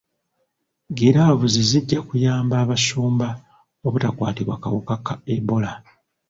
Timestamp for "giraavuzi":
0.97-1.61